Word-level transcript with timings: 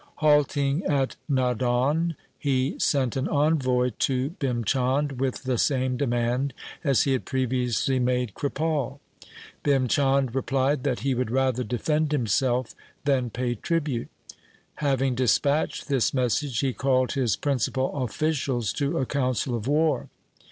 Halting 0.15 0.83
at 0.87 1.15
Nadaun 1.29 2.15
he 2.39 2.73
sent 2.79 3.15
an 3.15 3.27
envoy 3.27 3.91
to 3.99 4.31
Bhim 4.39 4.65
Chand 4.65 5.19
with 5.21 5.43
the 5.43 5.59
same 5.59 5.95
demand 5.95 6.55
as 6.83 7.03
he 7.03 7.13
had 7.13 7.23
previously 7.23 7.99
made 7.99 8.33
Kripal. 8.33 8.99
Bhim 9.63 9.87
Chand 9.87 10.33
replied 10.33 10.83
that 10.85 11.01
he 11.01 11.13
would 11.13 11.29
rather 11.29 11.63
defend 11.63 12.13
himself 12.13 12.73
than 13.05 13.29
pay 13.29 13.53
tribute. 13.53 14.09
Having 14.77 15.13
dispatched 15.13 15.87
this 15.87 16.15
message 16.15 16.57
he 16.61 16.73
called 16.73 17.11
his 17.11 17.35
prin 17.35 17.59
cipal 17.59 18.03
officials 18.03 18.73
to 18.73 18.97
a 18.97 19.05
council 19.05 19.53
of 19.53 19.67
war. 19.67 20.09